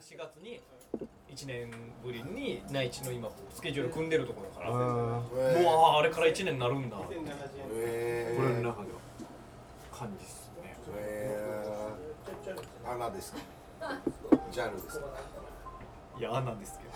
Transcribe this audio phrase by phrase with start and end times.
[0.00, 0.60] 4月に
[1.34, 1.70] 1年
[2.04, 4.70] ぶりに内地の今スケジュール組んでるところから。
[4.70, 6.96] もあうあーあれから1年になるんだ。
[7.72, 8.98] え俺の中では
[9.92, 10.76] 感じっすね。
[10.96, 13.38] えー、穴ですか？
[14.52, 15.06] ジャンルですか？
[16.18, 16.92] いや穴ですけど。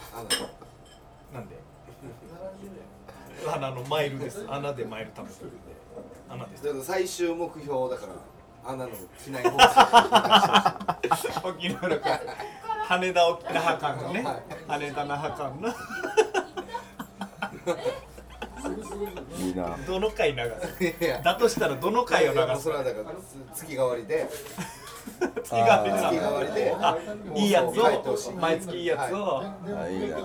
[1.33, 1.41] 穴。
[1.41, 1.57] なんで？
[3.53, 4.45] 穴のマイルです。
[4.49, 5.57] 穴でマイル食べてるんで。
[6.29, 6.65] 穴です。
[6.65, 8.91] だから最終目標だから穴の
[9.23, 9.59] 機内放送。
[11.49, 12.21] 沖縄のか
[12.91, 14.27] 羽田沖那覇間のね
[14.67, 15.69] 羽田那覇間の。
[19.39, 19.77] いいな。
[19.87, 20.41] どの回流
[20.81, 21.23] す？
[21.23, 22.65] だとしたらどの回を流す？
[22.65, 23.15] それはだから
[23.55, 24.29] つ月替わりで。
[25.45, 26.75] 月が出あー月替わりで。
[26.81, 26.99] あ
[27.37, 28.33] いいやつを？
[28.41, 30.17] 毎月いいやつを、あいいな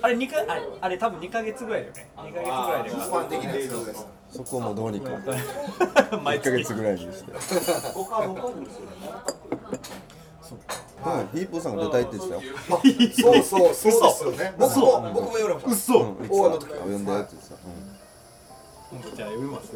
[0.00, 2.08] あれ二かあれあれ多分2か月ぐらいだよね。
[2.16, 5.10] 2か月ぐらいで一般的なやつですそこもどうにか。
[6.24, 7.32] 毎1ヶ月月ぐらいにして
[11.04, 12.42] でもヒープーさんが出たいって言ってたよ。
[13.12, 14.54] そうそうそうですよね。
[14.58, 17.56] 僕も僕も言われました嘘大和の時呼んだよって言ってた
[19.16, 19.72] じゃあ読みます、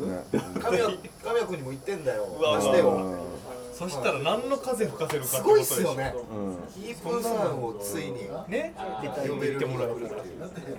[0.60, 2.24] 神谷神谷君にも言ってんだよ。
[2.24, 2.90] うわ出してよ。
[2.90, 3.18] うん。
[3.74, 6.04] そしたら何の風吹かせるかすごいっすよね。
[6.04, 6.82] ねうん。
[6.82, 8.74] ヒープーさんをついにね。
[9.28, 10.78] 呼べるってもらえるっていう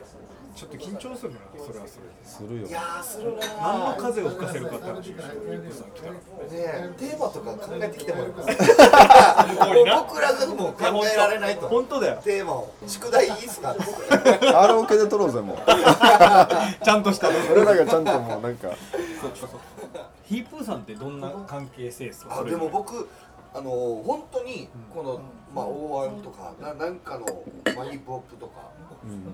[0.56, 2.14] ちょっと緊張するなそれはそれで。
[2.24, 2.68] するよ。
[2.68, 6.20] いやーするな何のー風を吹かせるかって話ですよイープさん来たらね
[6.52, 8.48] えテーマとか考えてきてもらいます？
[10.08, 11.68] 僕らがもう考えられないと。
[11.70, 12.22] 本当だよ。
[12.24, 13.76] テーマを宿題いいっすか？
[14.40, 15.58] カラオケで撮ろうぜもう。
[16.84, 17.36] ちゃんとしたの。
[17.54, 18.70] 俺らがちゃんともうなんか。
[20.26, 22.34] ヒープーさんってどんな関係性ですか？
[22.34, 22.58] あそれで。
[22.58, 23.08] も僕
[23.54, 23.70] あの
[24.06, 25.20] 本当にこの、
[25.54, 27.26] まあ、大安とかななんかの、
[27.76, 28.71] まあ、ヒップホップとか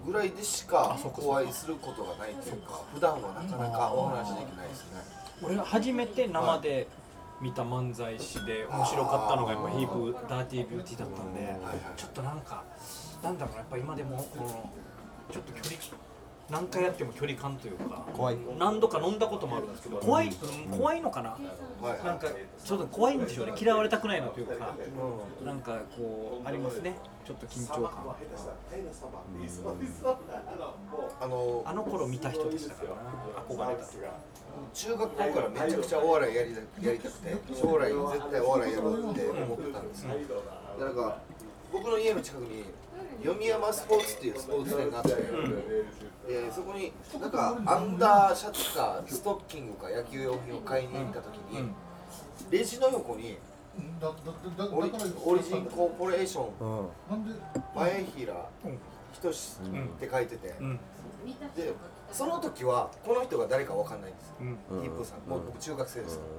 [0.06, 5.02] ぐらいでしかお会いすることがないというか普段はなかなかお話できないですね。
[5.44, 6.88] 俺が初めて生で
[7.42, 11.56] 見た漫才師で面白かったのがやっぱヒープダーティービューティーだったんで
[11.96, 12.64] ちょっとなんか
[13.24, 14.72] なんだろうなやっぱ今でもこの
[15.32, 15.76] ちょっと距離
[16.50, 18.38] 何回やっても距離感というか怖い。
[18.58, 21.32] 何度か飲んだこともあるんですけど怖い、うん怖いのかな？
[21.32, 21.38] は
[21.96, 22.06] い。
[22.06, 22.28] なんか
[22.64, 23.54] ちょっと怖いんでしょうね。
[23.60, 24.76] 嫌われたくないなというか
[25.44, 26.98] なんかこうありますね。
[27.26, 28.16] ちょっと緊張感。
[31.20, 33.66] あのあの頃見た人でしたからな。
[33.66, 33.84] 憧れた。
[34.74, 40.16] 中学校からめちゃくちゃお笑いやりやりたくて将来絶対お笑いやろうって思ってたんですよ
[40.80, 41.20] でなんか
[41.72, 42.66] 僕の家の近くに
[43.24, 51.76] 読山スポーツっていうスポーツ店があって、でそこになんかアンダーシャツかストッキングか野球用品を買いに行った時に、うん
[52.52, 53.38] レジの横に
[54.72, 54.92] オリ
[55.26, 57.36] オリジンコーポレーションうん
[57.76, 58.34] 前平
[59.14, 60.80] 仁志って書いてて、うん。
[61.56, 61.74] で
[62.12, 64.36] その時はこの人が誰かわかんないんですよ、
[64.82, 66.30] ヒップーさんもう僕中学生ですから、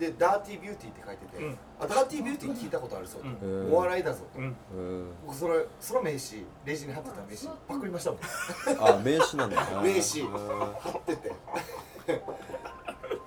[0.00, 1.58] でダーティービューティーって書いてて、うん。
[1.78, 3.46] あダーティービューティー聞いたことあるぞ、う。
[3.46, 3.72] んうん。
[3.72, 4.44] お笑いだぞ、うん。
[4.44, 8.20] うん僕それその名刺レジに貼ってた名刺パクりましたもん。
[8.88, 9.62] あ名刺なんだ。
[9.84, 10.22] 名刺。
[10.22, 10.30] うん
[10.80, 11.32] 貼ってて。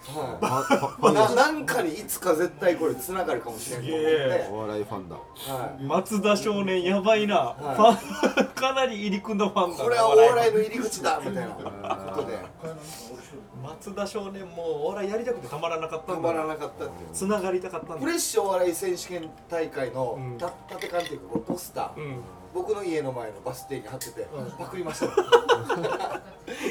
[0.05, 5.15] はい、ンななんかにいつか絶対これつながるかもしれないと思って、お笑いファンだ。
[5.15, 7.75] はい、松田少年やばいな、はい。
[7.75, 12.37] ファンかなり入り組んだファンだなこれはお笑いの入り口だみたいなことで
[13.63, 16.85] 松田少年もお笑いやりたくてたまらなかったたまんだらなかった。
[16.85, 17.95] ってつながりたかったんだ。
[17.97, 20.37] フレッシュお笑い選手権大会のうん。
[20.37, 22.17] た縦関係のポスター、うん。
[22.53, 24.51] 僕の家の前のバス停に貼ってて、うん。
[24.51, 25.05] パクりました。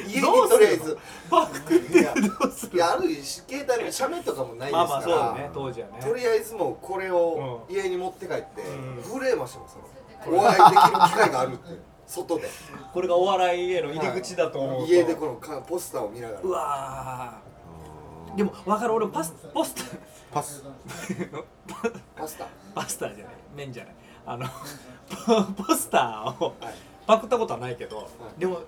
[0.07, 0.99] 家にとりあえず。
[1.31, 2.77] パクっていやどうする？
[2.77, 5.99] いやあるし携帯の写メとかもないですから、まあまあそうだね当時はね。
[6.03, 9.03] とりあえずもうこれを家に持って帰ってうん。
[9.21, 9.85] 震えましたもんその。
[10.25, 12.49] お会いできる機会があるって外で。
[12.93, 16.41] これがお笑いへの入り口だと思うと、家でこのかポスターを見ながら。
[16.41, 18.37] うわー。
[18.37, 18.95] でも分かる。
[18.95, 19.99] 俺パスポスター。
[20.33, 20.65] パス。
[22.17, 22.47] パスタ。
[22.75, 23.35] パスターじゃない。
[23.55, 23.95] 麺じゃない。
[24.25, 24.47] あの
[25.57, 26.75] ポ ポスターをはい。
[27.07, 28.09] パクったことはないけど、
[28.39, 28.61] でも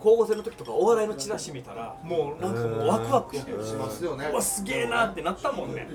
[0.00, 4.28] 高校生の時とかお笑いのチラシ見たらもうなんかもうワクワクしてるしますよね。
[4.32, 5.86] うわすげえなってなったもんね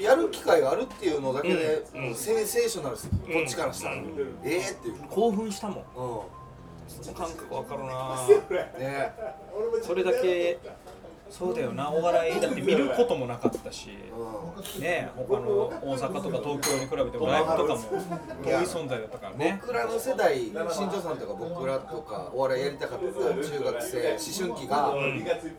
[0.00, 2.00] やる機会があるっていうのだけで、うん。
[2.06, 4.38] もうセンセーショナルです、こっちからしたら、うん。
[4.44, 5.78] ええっていう、興奮したもん。
[5.78, 5.84] う
[6.88, 8.28] その感覚わかるなん、
[8.78, 9.12] ね。
[9.82, 10.58] それだけ
[11.30, 13.90] そうだよなお笑いだって見ることもなかったし。
[14.78, 15.48] うね他の
[15.82, 17.82] 大阪とか東京に比べてもライブとかも
[18.42, 19.58] 遠い存在だったからん、ね。
[19.60, 24.94] 僕らの世代新庄さんとか僕らとかお笑いやりたかった中学生思春期が、っ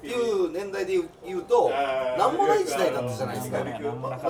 [0.02, 3.80] ていう年代で言うとなんもない時代だったじゃないですか、ね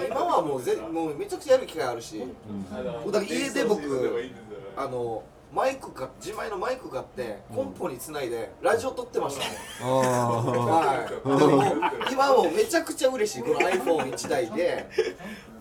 [0.08, 4.32] 今はもうぜもうめちゃくちゃやる機会あるし、だから家で僕
[4.76, 5.24] あの
[5.54, 9.86] マイクか自前のマイク買ってコンポにつないでラジオ撮ってました。
[9.86, 14.88] もん、あは今もうめちゃくちゃ嬉しいこの iPhone1 台で。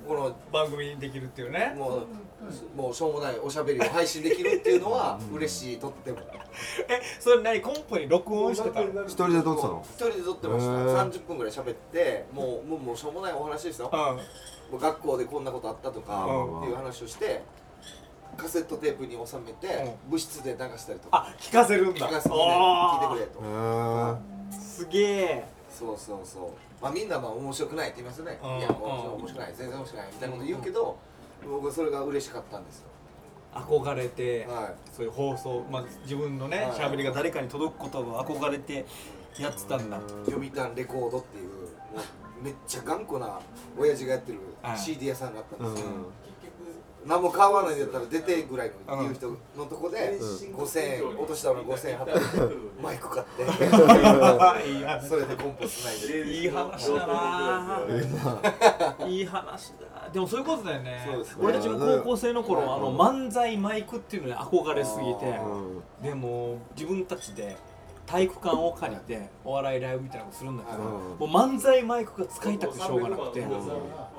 [0.07, 1.75] この番組にできるっていうね。
[1.77, 2.07] もう
[2.77, 6.19] もうしょうもないおしゃべりを配信できるっていうのは嬉しいとっても。
[6.89, 9.05] えそれ何コンポに録音してたの？
[9.05, 9.85] 一人で撮ってたの？
[9.85, 10.73] 一人で撮ってました。
[10.73, 11.11] へー。
[11.11, 13.91] 30分ぐらい喋ってもうもうもうしょうもないお話ですよ。
[14.71, 17.43] もう学校でこんなことあったとかうんっていう話をして
[18.37, 21.27] カセットテープに収めて部室で流したりとか。
[21.29, 22.09] あ聞かせるんだ。
[22.09, 24.19] 聞かせてね聞いてくれと。
[24.53, 25.45] すげえ。
[25.71, 26.51] そうそうそう。
[26.83, 28.39] まあみんなまあ面白くないって言いますよね。
[28.43, 28.59] うん。
[28.59, 30.99] いやもう面白くない全然面白くないみたいなこと言うけど
[31.49, 32.89] 僕はそれが嬉しかったんですよ。
[33.55, 34.75] 憧れて、はい。
[34.95, 36.71] そういう放送、まあ、自分のねはい。
[36.73, 38.85] 喋りが誰かに届くことを憧れて
[39.39, 39.99] やってたんだ。
[40.27, 42.03] 読谷レコードっていうも
[42.41, 43.41] うめっちゃ頑固な
[43.79, 44.79] 親父がやってるはい。
[44.79, 45.93] CD 屋さんがあったんうですよ、ん
[47.07, 50.55] 何も買わないんだったら出てぐらいの言う人のとこでうん。
[50.57, 53.43] 5000円落としたの5000円払ってマイク買って。
[54.69, 56.31] いい話それでコンポつないで。
[56.31, 57.81] いい話だな。
[59.07, 60.11] いい話だ。
[60.13, 61.03] でもそういうことだよね。
[61.07, 61.43] そうですね。
[61.43, 65.27] 俺たちも高校生の頃あの漫才マイクっていうのに憧れすぎて。
[65.27, 66.03] うん。
[66.03, 67.57] でも自分たちで
[68.07, 70.85] 体育館を借りてお笑いライブみたいなのをするんだけど、うん。
[70.89, 73.41] もう漫才マイクが使いたくてしょうがなくて、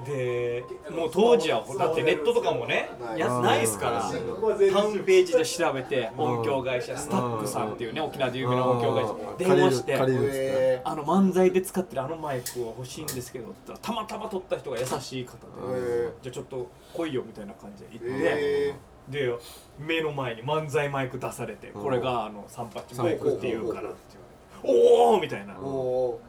[0.05, 3.19] でもう当時はだってネットとかもねない。
[3.19, 16.11] やつないですからタウンページで調べて音響会社スタックさんっていうね沖縄で有名な音響会社電話してあの漫才で使ってるあのマイクを欲しいんですけどってたらたまたま撮った人が優しい方で、ー。
[16.21, 18.75] じゃあちょっと来いよみたいな感じで言って、え
[19.09, 19.33] で
[19.79, 23.97] 目の前に漫才マイク出されて、これがあのサンパッチマイクっていうからって
[24.63, 24.97] 言われて。
[25.09, 25.55] おおみたいな。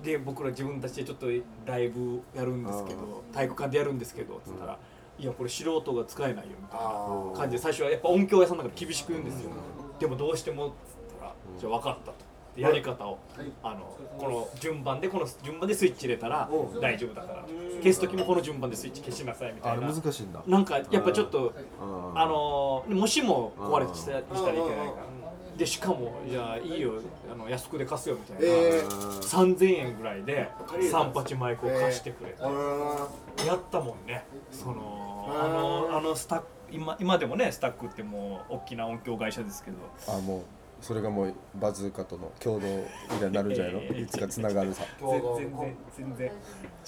[0.03, 1.27] で僕ら自分たちでちょっと
[1.67, 4.79] ライブやるんですけど体育館でやるんですけどっつったら、
[5.19, 9.51] いやこれ素人が使えないよみたいなあ感じで最初はやっぱ音響屋さんだから厳しく言うんですよ、
[9.99, 12.28] でもどうしてもっつったら、じゃあ分かったと
[12.59, 13.19] でやり方を、
[13.63, 16.77] あのこの順番でこの順番でスイッチ入れたらう。
[16.77, 17.45] ん大丈夫だから。
[17.81, 20.43] 消す時もこの順番でスイッチ消しなさいみたあれいな難しいんだ。
[20.45, 22.19] なんかやっぱちょっとうん。
[22.19, 25.19] あのもしも壊れてしたしたらいけないから。
[25.57, 26.95] でしかもじゃあいいよ。
[27.33, 30.49] あの安くで貸すよみたいな、え3000円ぐらいで
[30.91, 33.09] 三八マイクを貸してくれて、あ
[33.47, 34.25] やったもんね。
[34.51, 39.77] そのあのあのスタック今今でもねスタックってもう大きな音響会社ですけど。
[40.09, 43.81] あもうそれがもうバズーカとの共同みたいになるんじゃないの？
[43.81, 44.03] えー。
[44.05, 44.85] いつかつながるさ。
[45.01, 46.33] 全然全然全然。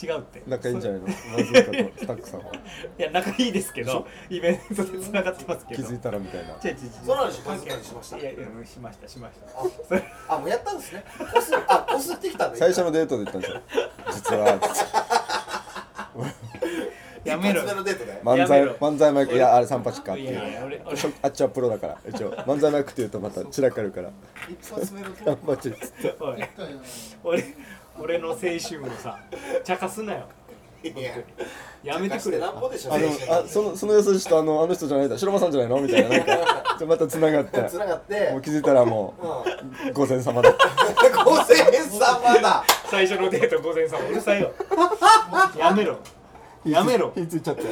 [0.03, 1.07] 違うって仲いいんじゃないの？
[1.07, 2.53] バズーカとスタックさんは。
[2.99, 5.83] いや仲いいですけどイベントでつながってますけど。
[5.83, 6.51] 気づいたらみたいな。
[6.51, 6.91] 違う違う違う。
[7.05, 8.19] そうなんですよ関係しました？
[8.19, 9.49] いやいやしましたしました。
[9.89, 11.05] それあもうやったんですね。
[11.19, 13.61] こすあこすってきたんだ最初のデートで言ったんですよ。
[14.13, 14.61] 実は
[17.31, 17.63] やめろ。
[17.63, 18.77] 一発目のデートで漫才やめろ。
[18.79, 20.13] 漫才マイクいやあれ三八か。
[20.13, 20.97] っていういやいや俺俺。
[20.97, 22.33] しょあっちはプロだから一応。
[22.33, 24.11] 漫才マイクって言うとまた散らかるから。
[24.49, 26.45] 一発目のデー三ト八っつっておい。
[27.25, 27.45] 俺
[27.99, 28.59] 俺の青春を
[28.99, 29.19] さ
[29.65, 30.29] 茶化すなよ。
[30.83, 31.13] いや。
[31.83, 35.17] やめてくれなんぼでしょあのあそのその優しさとあのあの人じゃないだ。
[35.17, 35.81] 白間さんじゃないの？
[35.81, 36.77] みたいななんか。
[36.79, 37.65] ちょまた繋がって。
[37.69, 38.31] つながって。
[38.31, 39.15] もう気づいたらも
[39.91, 40.55] う御前様だ。
[41.25, 42.65] 五千円様だ。
[42.91, 44.53] 最初のデート午前さんうるさいよ。
[45.59, 45.99] やめろ
[46.65, 47.13] やめろ。
[47.15, 47.65] 火つ いちゃって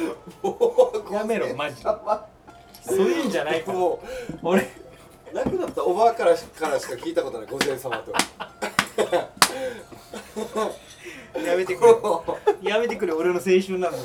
[1.13, 1.89] やめろマジで。
[2.81, 3.77] そういうんじゃないから。
[3.77, 3.99] も
[4.41, 4.65] 俺う
[5.33, 8.11] 亡くなったおばあからしからしか聞いたことない御前様と。
[11.39, 11.85] やめてく
[12.63, 12.69] れ。
[12.69, 14.03] やめてくれ俺の青春なんだか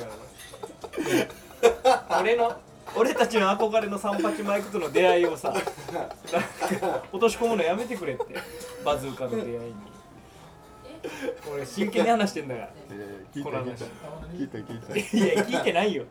[2.11, 2.53] ら俺の
[2.97, 8.25] 俺たちの憧れの三八マイクとの出会いをさなんか落とし込むのやめてくれって。
[8.85, 9.75] バズーカの出会いに
[11.53, 12.71] 俺真剣に話してんだから。
[13.35, 13.85] 聞いた聞いた
[14.37, 16.05] 聞いた聞いたいや聞いてないよ。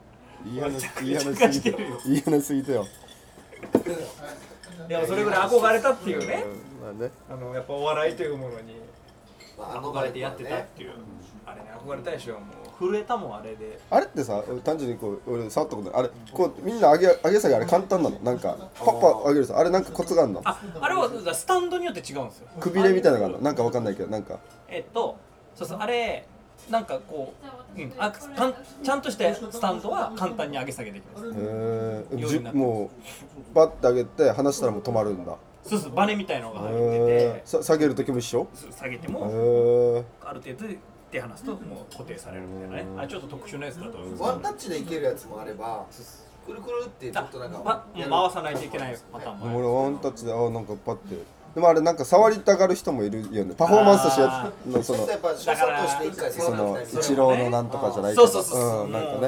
[0.45, 1.69] いい話いい話すぎて
[2.05, 2.85] いい話すぎてよ。
[4.87, 6.43] でもそれぐらい憧れたっていうね。
[6.45, 6.83] うん。
[6.83, 7.11] まあね。
[7.29, 8.73] あのやっぱお笑いというものに。
[8.73, 9.02] まあ
[9.57, 10.91] 憧れてやってたっていう。
[11.45, 12.89] あれね憧れたでしょもう。
[12.91, 13.79] 震えたもんあれで。
[13.89, 18.17] あれってさ単純にこう俺触ったことないあれこうみんな上げ上げ下げあれ簡単なの。
[18.19, 19.57] なんかパッパ上げるさ。
[19.59, 20.41] あれなんかコツがあるの。
[20.43, 22.47] ああれはスタンドによって違うんですよ。
[22.59, 23.41] くびれみたいなのがあるの。
[23.41, 24.39] なんかわかんないけどなんか。
[24.67, 25.17] えっと
[25.55, 26.25] そうそうあれ
[26.69, 27.33] なんかこ
[27.75, 31.27] う、うん、あかんちゃんとしたスタンドは簡単に上げ下げできます。
[31.27, 32.89] へえようになってますも
[33.51, 36.87] うバッて上げて離したらもう止まるんだそうそうバネみたいのが入ってへ
[37.35, 37.47] てー。
[37.47, 38.47] さ下げる時も一緒？
[38.75, 40.77] 下げてへもえある程度で
[41.11, 42.85] 手離すともう固定されるみたいなね。
[42.97, 45.85] あれちょっと特殊なやつだと思いますワンタッチでいけるやつもあれば
[46.45, 51.15] くるくるってちょっとなんかパやる回さないといけないパターンもある俺ワンタッチであなんかパッて
[51.53, 53.53] でもあれなんか触りたがる人もいるよね。
[53.55, 55.07] パフォーマンスとしてやつのその
[56.43, 58.27] その一郎のなんとかじゃないけど。
[58.27, 59.27] そうそうそうそう、うんなんか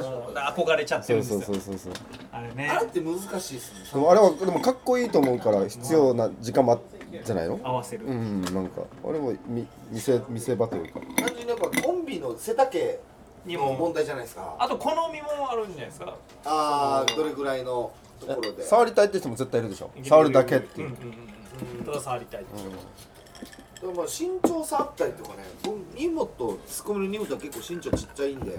[0.56, 1.54] 憧れちゃってるそうんですよ。
[1.54, 2.02] そうそうそうそう
[2.32, 3.80] あれねあれって難しいですね。
[3.92, 6.78] でもあれはでもかっこいいと思うから必要な時間もあ
[7.24, 7.60] じゃないの？
[7.62, 10.98] 合わせる、うんなんかあれもみ見せ見せ場というか。
[11.16, 12.98] 単純にやっぱコンビの背丈
[13.44, 14.56] にも問題じゃないですか。
[14.58, 16.16] あと好みもあるんじゃないですか。
[16.44, 18.64] ああどれぐらいのところで。
[18.64, 19.90] 触りたいって人も絶対いるでしょ。
[20.02, 21.35] 触るだけっていう、んうんうん
[21.84, 22.70] ただ触りたいっていう
[23.80, 26.26] でもまあ身長差あったりとかね僕荷物
[26.66, 28.58] ツッコミの荷物は結構身長ちっちゃいんで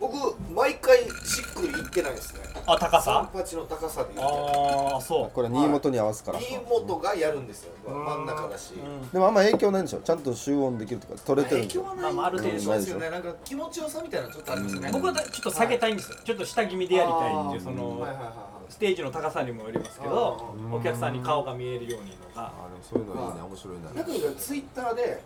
[0.00, 0.14] 僕
[0.54, 1.04] 毎回し
[1.46, 2.40] っくりいってないですね。
[2.66, 3.28] あ高さ？
[3.34, 5.30] 三八の高さで言うとああそう。
[5.30, 7.72] これ新元に合わすから、荷物がやるんですよ。
[7.86, 8.72] 真ん中だし。
[9.12, 11.20] でもあんま影響ないんでしょちゃんと集音できるとか。
[11.22, 13.10] 取れてるんでしょ影響はないまあある程度そうですよね。
[13.10, 14.90] なんか気持ちよさみたいなのちょっとありますよね。
[14.90, 16.16] 僕はちょっと下げたいんですよ。
[16.24, 23.42] ちょっと下気味でやりたいっていうそのはいはいはいはいステージの高さにもよりますけどあお客さんに顔が見えるようにのがあでもそういうのいいね。
[23.42, 25.22] 面白いねなんかツイッターで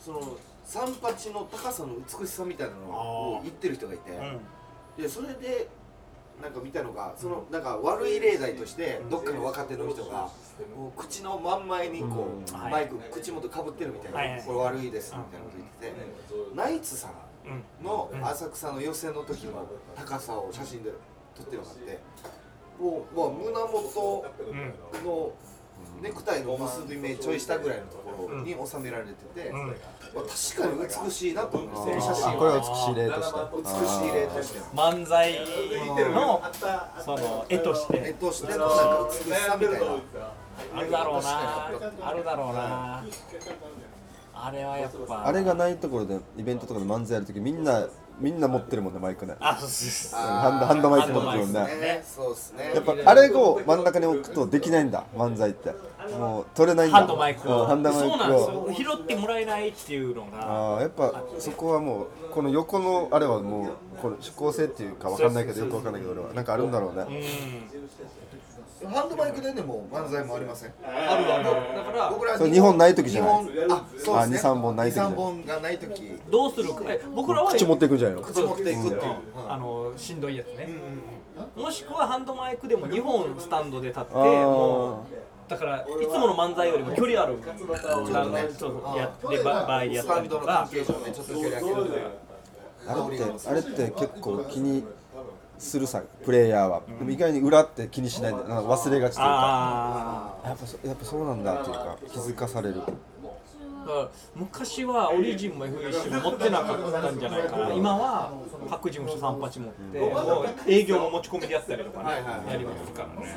[0.00, 4.12] その三八の高さの美しさみたいなのを言ってる人がいて、
[4.96, 5.68] でそれで
[6.40, 10.30] なんか見たのがそのなんか悪い例題としてどっかの若手の人が
[10.76, 12.70] もう口の真ん前にこう、うん。
[12.70, 20.90] マイク口元かぶってるみたいな、これ悪いですみたいなこと言ってて、ナイツさんの浅草の予選の時の高さを写真で
[21.36, 21.98] 撮ってるのがあって
[22.78, 25.32] もう、まあ、胸元うんの
[26.00, 29.66] ネクタイの結び目ちょい下ぐらいのところに収められてて、うん。
[29.68, 29.74] まあ、
[30.22, 33.40] 確かに美しいなと思いまあすね写真ーこれは美しい例として。
[33.56, 34.60] 美しい例として。
[34.74, 35.32] 漫才
[36.10, 36.42] の
[37.04, 39.86] その絵としえてとしてのなんか美しさみたいな。
[40.76, 41.66] あるだろうな。
[41.66, 43.04] あるだろうな。
[44.34, 45.26] あれはやっぱ。
[45.26, 47.86] あれがないところでイベントとかで漫才やるときみんな
[48.20, 49.34] みんな持ってるもんねマイクね。
[49.40, 51.60] あそうそうハンドハンドマイク持ってるもんね。
[51.60, 52.04] ね。
[52.06, 52.72] そうですね。
[52.74, 55.04] やっぱあれを真ん中に置くとできないんだ。
[55.16, 55.74] 漫才って。
[56.18, 56.98] もう取れないんだ。
[56.98, 57.62] ハンドマイクを。
[57.62, 60.28] うんハンドマイクそうなんですをよ拾ってもらえないっていうのが。
[60.42, 66.32] ああやっぱそこはもうこの横のあれはもうこの指向性っていうかわかんないけどよくわかんないけど俺は。
[66.34, 67.06] なんかあるんだろううねん
[68.88, 70.72] ハンドマイクででも漫才もありません。
[70.84, 71.44] あるある。
[71.44, 73.32] だから僕らそれ日本ない時じゃない。
[73.32, 73.56] あそうで
[73.98, 74.18] すね。
[74.18, 75.12] あ二三本ない時じゃない。
[75.12, 76.18] 二三本がない時。
[76.30, 76.84] どうするか。
[76.88, 78.22] え僕らは口持っていくんじゃないの。
[78.22, 79.16] 口持っていくっていう、
[79.48, 80.68] あのしんどいやつね、
[81.56, 84.22] もしくはハンドマイクでも2本スタンドで立ってあー。
[84.22, 87.36] もうだからいつもの漫才よりも距離ある。
[87.44, 88.08] あの
[88.50, 91.00] そうやってば場合でやったスタンドの関りとか。
[91.00, 91.12] 係上ね。
[91.12, 91.92] ちょっと距離空けると。
[91.94, 92.34] か
[92.86, 94.84] あれってあれって結構気に
[95.58, 96.82] するさプレイヤーは。
[96.98, 99.30] でも意外に裏って気にしないんだなんか忘れがちというか。
[100.44, 102.82] あやっぱそやっぱそうなんだっていうか気づかされる。
[102.86, 102.90] あ
[103.86, 107.70] だから昔はオリジンも FEC も持ってなかったんじゃないかな。
[107.74, 108.32] 今は
[108.70, 112.10] 各事務所3八持ってもう営業も持ち込みでやったりとかね
[112.50, 113.36] やりますからね。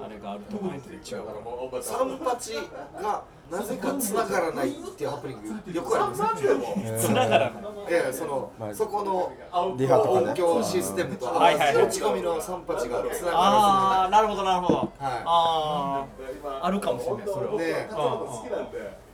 [0.00, 2.54] あれがあるとないと違うから三八
[3.02, 5.72] がなぜか繋がらないっていうハプニング。
[5.72, 6.44] よくあります。
[6.44, 10.28] ねつながらないいやいやその、そこのリハとかね。
[10.28, 11.84] 音響システムとはいはいはい。
[11.84, 14.90] 持ち込みの三八が繋がらああなるほどなるほど、はい。
[15.24, 16.06] あ
[16.44, 17.88] ああるかもしれないそれは、ずね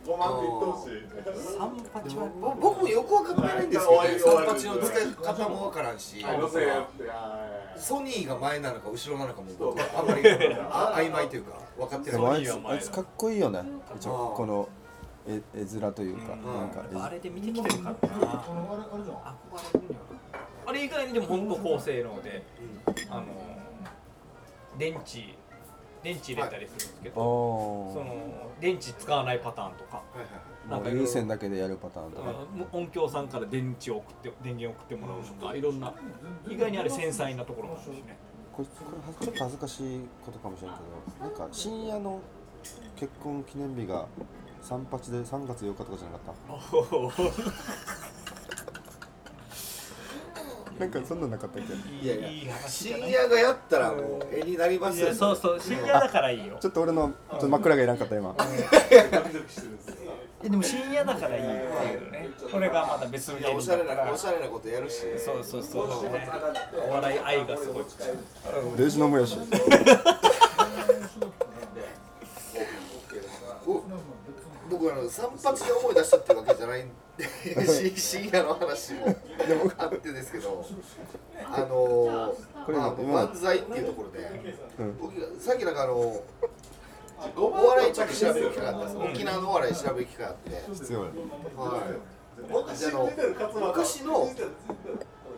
[0.07, 0.17] 三
[1.93, 6.25] 八はぼ僕もよくわかってないんですけど、ね、三八の使い方もわからんし。
[7.77, 10.23] ソニーが前なのか後ろなのかも僕はあんまり
[10.71, 12.27] あ曖昧というか分かってない。
[12.27, 13.62] あいつソニーは前だあいつかっこいいよね。
[14.35, 14.69] この
[15.27, 16.97] 絵絵面というかなんか絵。
[16.97, 17.99] あれで見てきてるからな。
[17.99, 19.37] 憧れるんよな
[20.67, 22.43] あれ以外にでも本当高性能で
[23.11, 23.25] あの
[24.79, 25.35] 電池
[26.03, 29.97] 電池入れたりするんですけど、おその電池使わないパターンとか。
[29.97, 30.29] はいはい
[30.69, 32.33] もう有線だけでやるパターンとか。
[32.73, 35.93] 音響さんから電池を送って電源を送ってもらうとかいろんな
[36.49, 38.17] 意外にあれ繊細なところもあるしね。
[38.53, 40.79] これこれはちょっと恥ずかしいことかもしれんけ
[41.19, 42.21] どなんか深夜の
[42.95, 44.07] 結婚記念日が
[44.62, 46.35] 三八で3月8日とかじゃなかっ
[47.17, 47.21] た？
[50.81, 51.73] なんかそんなんなかったっけ？
[52.07, 52.29] いやいや。
[52.29, 53.12] いい話じゃ深ない？
[53.12, 55.07] 夜がやったらもう絵になりますよ。
[55.07, 55.61] いやそうそう。
[55.61, 56.57] 深夜だからいいよ。
[56.61, 58.35] ちょっと俺のちょっと真っ暗がいらんかった今。
[60.43, 61.55] えでも深夜だからいいよっ
[61.87, 62.31] ていうね。
[62.50, 65.02] これがまた別の芸おしゃれ人だからなおしゃれなことやるし。
[65.19, 65.88] そうそうそう。
[66.88, 67.85] お笑い愛がすごい。
[68.79, 69.37] レジのもやし
[75.11, 76.88] 僕あの三八で思い出したってわけじゃないん
[77.19, 79.17] でし深夜の話も
[79.76, 80.64] あってですけど
[81.52, 82.35] あの
[82.67, 84.31] これまあ、今漫才っていうところで、
[84.79, 84.99] うん。
[84.99, 86.23] 僕がさっきなんかあのお
[87.69, 91.11] 笑いちょっと調べる機会があったんです、沖縄のお笑い調べる機会があって、必要や。
[91.57, 94.31] はい、であの昔の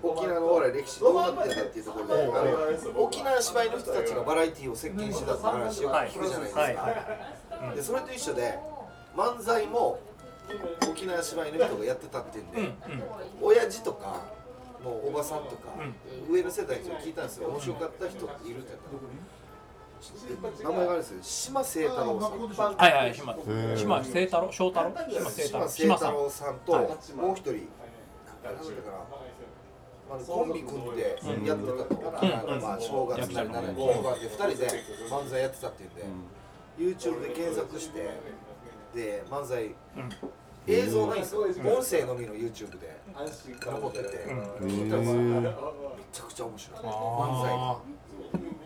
[0.02, 6.74] 沖縄のお笑い歴史どうなってんだっていうところで、沖縄芝居の人たちがバラエティーを席巻してたって話を聞くじゃないですか、はい。
[6.76, 7.76] はい。
[7.76, 8.58] でそれと一緒で
[9.16, 10.00] 漫才も
[10.88, 12.72] 沖縄芝居の人がやってたっていうんで、うんうん。
[13.40, 14.22] 親父とか
[14.82, 15.68] もうおばさんとか、
[16.28, 17.48] 上の世代に聞いたんですよ。
[17.48, 21.18] 面白かった人っているって言ったら名前があるんですよ。
[21.22, 22.20] 島清太郎
[22.52, 22.76] さん。
[22.76, 23.32] はいはい島。
[23.32, 24.50] ー島清太郎？
[24.50, 24.90] 翔太郎？
[25.08, 26.84] 島清太島郎さんと、はい。
[26.84, 29.12] もう一人なんだかな。
[30.10, 31.16] あのコンビ組んで
[31.46, 34.68] やってたと、あのまあ正月なりなりに本番で2人で
[35.08, 38.10] 漫才やってたっていうんで、YouTube で検索して
[38.94, 39.74] で漫才、
[40.66, 41.42] 映像ないんですよ。
[41.42, 43.00] 音声のみの YouTube で。
[43.64, 44.08] 残ってて、
[44.62, 45.12] 聞いたんです。
[45.12, 45.42] よめ
[46.12, 46.78] ちゃくちゃ面白い。
[46.78, 46.90] 漫才。
[47.54, 47.78] あ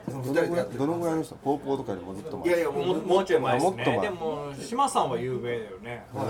[0.09, 1.35] そのど2人でやってるのぐらいどのぐらいの人？
[1.37, 4.01] ポーポーとかよりもずっと前いやいやもうーももうちょい前ですね。
[4.01, 6.07] でも島さんは有名だよね。
[6.13, 6.21] こ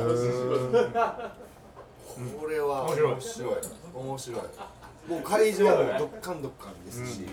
[2.46, 3.12] れは面白い。
[3.12, 3.54] 面白い。
[3.94, 4.40] 面白い。
[5.08, 7.26] もう会場もどっかんどっかんですし、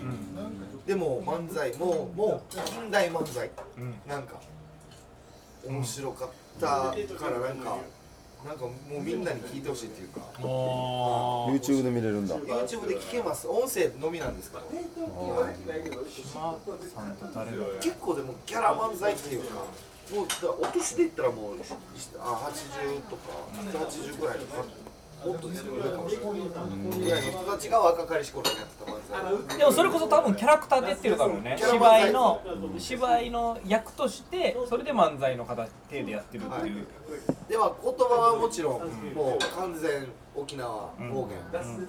[0.86, 3.94] でも漫才もうもう近代漫才、うん。
[4.06, 4.34] なんか
[5.66, 6.94] 面白かったか
[7.30, 7.78] らなんか
[8.44, 10.20] なんかもうみんなに聞いてほしいっていうか。
[10.38, 12.36] YouTube で見れるんだ。
[12.36, 13.48] YouTube で聞けます。
[13.48, 14.62] 音声のみなんですけど
[16.06, 16.58] 島
[16.94, 19.54] さんと誰だ結構でもギャラ漫才っていうか
[20.12, 20.26] もう
[20.60, 23.22] お年で言ったらもうあ80とか
[23.56, 24.64] 80ぐらいとか
[25.24, 26.34] もっとですよ上かもしれない。
[27.00, 31.56] ぐらいの人たちが若かりし頃にやってた漫才でもそれこそ多分キャラクターでやってるだろうね。
[31.58, 32.40] 芝才居の
[32.78, 36.86] 芝居の役としてそれで漫才の形でやってるっていう、
[37.48, 38.80] では言葉はもちろん
[39.14, 41.38] もう完全沖縄方言。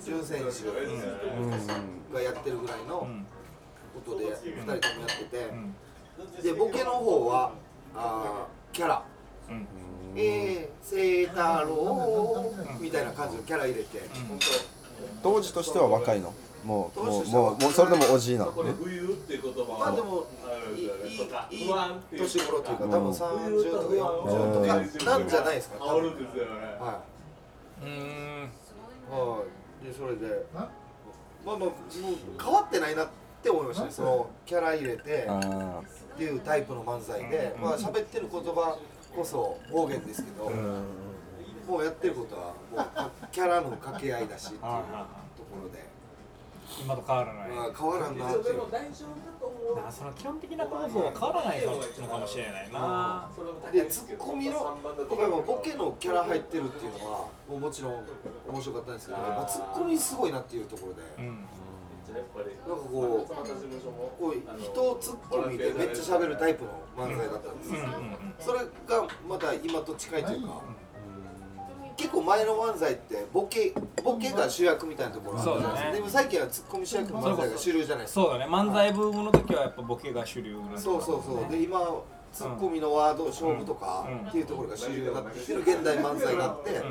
[0.03, 0.43] 純選手
[2.13, 3.07] がやってるぐらいの
[3.93, 7.51] ことで2人ともやっててでボケの方は
[7.95, 9.03] あーキャラ。
[9.49, 9.67] うん
[10.15, 14.01] えー、清太郎みたいな感じのキャラ入れて。
[15.21, 16.33] 当時としては若いの？
[16.63, 18.51] もうもうもうもうそれでもおじいなの？
[18.63, 18.73] ね
[19.77, 20.25] まあでも
[20.75, 21.69] いいいいいい
[22.17, 24.67] 年頃というか多分30とか40とか
[25.17, 26.09] なんじゃないですか多分。
[26.79, 27.01] は
[27.81, 28.49] うーんい
[29.11, 29.43] は
[29.83, 29.85] い。
[29.85, 30.69] でそれでまあ
[31.45, 31.71] まあもう
[32.41, 33.07] 変わってないなっ
[33.43, 33.91] て思いましたね。
[33.91, 35.81] そのキャラ入れてあ
[36.13, 38.77] っていうタイプの漫才でまあ喋ってる言葉
[39.15, 40.51] こそ方言ですけど
[41.67, 45.95] もうやってることはもうキャラの掛け合いだしっていうところで。
[46.81, 48.57] 今と変わらない、まあ変わらんなっていう。
[48.57, 53.29] なその基本的な構造は変わらないのかもしれないな、
[53.71, 54.77] でツッコミの
[55.09, 58.03] 僕はもうボケのキャラ入ってるっていうのはもうもちろん
[58.49, 61.45] 面白かったんですけど、まあ、ツッコミすごいなっていうところで、うん
[62.15, 63.33] なんかこう
[64.19, 67.79] こう人をツッコミでめっちゃ喋るタイプの漫才だったんですよ、
[68.39, 70.61] それがまた今と近いというか、
[71.97, 73.73] 結構前の漫才ってボケ
[74.03, 78.21] ボケが主役みたいなところあるじゃないですでも最近はツッコミ主役の漫才が主流じゃないですか。
[78.21, 78.45] そうだね。
[78.51, 81.51] 漫才ブームの時はやっぱボケが主流なんだそうそうそう。
[81.51, 81.79] で今
[82.31, 86.81] ツッコミのワード勝負とかうんっていうところが主流になってきてる現代漫才があって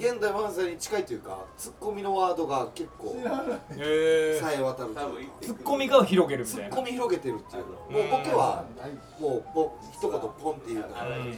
[0.00, 3.14] 現代漫才に近いというかツッコミのワードが結構
[3.76, 5.32] へえさえ渡るというか。
[5.42, 6.74] ツッコミが広げるみツたいな。
[6.74, 8.64] ッコミ広げてるっていうもうボケは
[9.20, 11.10] もうぼ一言ポンっていうのがう。
[11.10, 11.30] んうん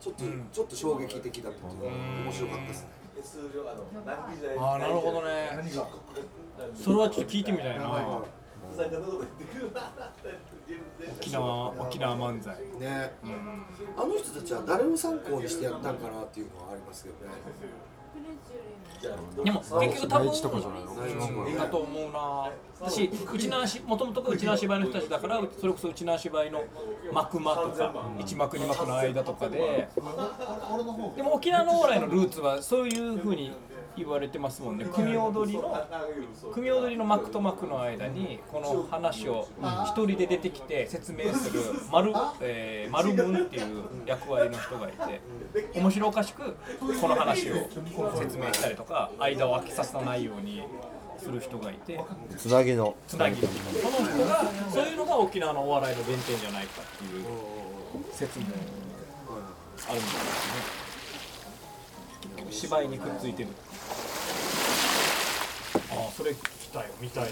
[0.00, 2.88] ちょっとちょっと衝撃的だったというか面白かったですね。
[4.58, 5.48] ああなるほどね。
[6.74, 7.86] それはちょっと聞いてみたいな
[11.20, 12.56] 沖縄沖縄漫才。
[12.80, 13.12] ね。
[13.96, 17.32] あの人たちは誰を参考にしてやったんかなっていうのはありますけどね。
[19.44, 22.50] でも結局多分いだと思うな。
[22.80, 26.64] 私うちなしもともとがうちな芝居の人たちだからそれこそうちな芝居の
[27.12, 29.88] 幕間とか一幕二幕の間とかで。
[31.16, 33.52] でも沖縄のお笑いのルーツはそういうふうに
[33.96, 34.86] 言われてますもんね。
[34.92, 35.86] 組踊りの
[36.52, 39.48] 組踊りの幕と幕の間にこの話を
[39.86, 45.20] 一人で出てきて説明する丸、えー、丸文っていう役割の人がいて
[45.74, 46.56] 面白おかしく
[47.00, 47.54] この話を
[48.18, 50.64] 説明したりとか間を空けさせないように
[51.18, 52.00] する人がいて。
[52.36, 52.94] つなぎの。
[53.06, 53.52] つなぎその
[54.08, 57.24] 人がそういうのが沖縄のお笑いの原点じゃないかっていう
[58.12, 58.46] 説も
[59.88, 60.20] あるんですよ
[60.80, 60.83] ね
[62.64, 63.50] 芝居にくっついてる。
[65.90, 67.30] ああそれ聞きたいよ見たいな。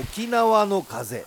[0.00, 1.26] 沖縄の風